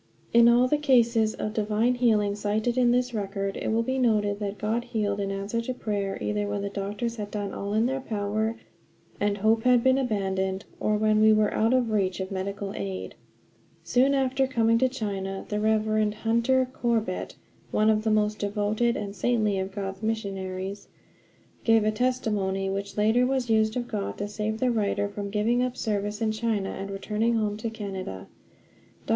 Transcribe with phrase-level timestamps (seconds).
[0.33, 4.39] In all the cases of divine healing cited in this record it will be noted
[4.39, 7.85] that God healed in answer to prayer either when the doctors had done all in
[7.85, 8.57] their power
[9.19, 13.13] and hope had been abandoned, or when we were out of reach of medical aid.
[13.83, 16.11] Soon after coming to China the Rev.
[16.15, 17.35] Hunter Corbett,
[17.69, 20.87] one of the most devoted and saintly of God's missionaries,
[21.63, 25.61] gave a testimony which later was used of God to save the writer from giving
[25.61, 28.25] up service in China and returning home to Canada.
[29.05, 29.09] Dr.